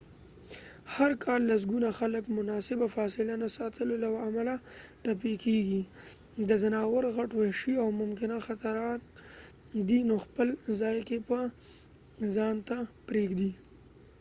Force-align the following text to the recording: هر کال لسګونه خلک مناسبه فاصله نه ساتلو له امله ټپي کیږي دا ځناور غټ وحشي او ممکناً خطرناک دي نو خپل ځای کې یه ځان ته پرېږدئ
هر 0.95 1.11
کال 1.23 1.41
لسګونه 1.49 1.89
خلک 1.99 2.23
مناسبه 2.37 2.85
فاصله 2.95 3.33
نه 3.43 3.47
ساتلو 3.57 3.93
له 4.03 4.09
امله 4.27 4.55
ټپي 5.03 5.33
کیږي 5.45 5.81
دا 6.49 6.55
ځناور 6.63 7.03
غټ 7.15 7.29
وحشي 7.35 7.73
او 7.83 7.87
ممکناً 8.01 8.37
خطرناک 8.47 8.99
دي 9.87 9.99
نو 10.09 10.15
خپل 10.25 10.47
ځای 10.79 10.97
کې 11.07 11.17
یه 12.21 12.27
ځان 12.35 12.55
ته 12.67 12.77
پرېږدئ 13.07 13.51